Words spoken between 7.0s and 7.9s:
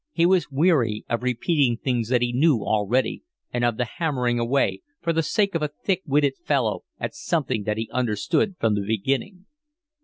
something that he